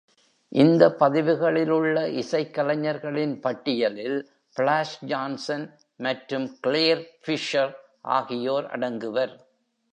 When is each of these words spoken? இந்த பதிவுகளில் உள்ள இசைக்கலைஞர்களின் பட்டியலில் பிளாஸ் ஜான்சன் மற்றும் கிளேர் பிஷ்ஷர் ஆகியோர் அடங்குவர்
இந்த 0.51 0.83
பதிவுகளில் 0.95 1.69
உள்ள 1.69 1.95
இசைக்கலைஞர்களின் 2.21 3.35
பட்டியலில் 3.41 4.17
பிளாஸ் 4.55 4.95
ஜான்சன் 5.05 5.67
மற்றும் 5.99 6.47
கிளேர் 6.61 7.03
பிஷ்ஷர் 7.25 7.73
ஆகியோர் 8.11 8.67
அடங்குவர் 8.71 9.33